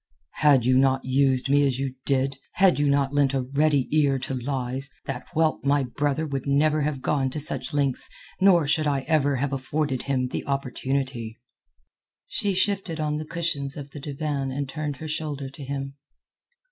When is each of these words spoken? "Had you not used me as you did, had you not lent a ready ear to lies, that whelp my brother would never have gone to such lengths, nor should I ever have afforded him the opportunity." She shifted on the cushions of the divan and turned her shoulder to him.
"Had 0.37 0.65
you 0.65 0.79
not 0.79 1.05
used 1.05 1.47
me 1.47 1.61
as 1.63 1.77
you 1.77 1.93
did, 2.07 2.37
had 2.53 2.79
you 2.79 2.89
not 2.89 3.13
lent 3.13 3.35
a 3.35 3.43
ready 3.43 3.87
ear 3.91 4.17
to 4.17 4.33
lies, 4.33 4.89
that 5.05 5.27
whelp 5.35 5.63
my 5.63 5.83
brother 5.83 6.25
would 6.25 6.47
never 6.47 6.81
have 6.81 7.03
gone 7.03 7.29
to 7.29 7.39
such 7.39 7.71
lengths, 7.71 8.09
nor 8.39 8.65
should 8.65 8.87
I 8.87 9.01
ever 9.01 9.35
have 9.35 9.53
afforded 9.53 10.01
him 10.09 10.29
the 10.29 10.43
opportunity." 10.47 11.37
She 12.25 12.55
shifted 12.55 12.99
on 12.99 13.17
the 13.17 13.25
cushions 13.25 13.77
of 13.77 13.91
the 13.91 13.99
divan 13.99 14.49
and 14.49 14.67
turned 14.67 14.97
her 14.97 15.07
shoulder 15.07 15.49
to 15.49 15.63
him. 15.63 15.93